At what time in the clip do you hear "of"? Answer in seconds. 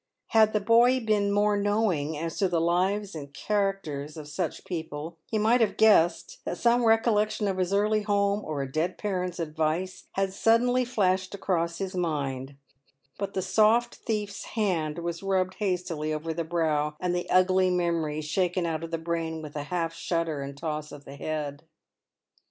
4.17-4.27, 7.47-7.59, 18.83-18.89, 20.91-21.05